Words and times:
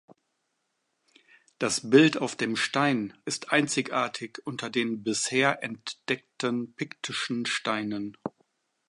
Das 1.59 1.91
Bild 1.91 2.17
auf 2.17 2.35
dem 2.35 2.55
Stein 2.55 3.15
ist 3.25 3.51
einzigartig 3.51 4.41
unter 4.47 4.71
den 4.71 5.03
bisher 5.03 5.61
entdeckten 5.63 6.73
piktischen 6.73 7.45
Steinen. 7.45 8.17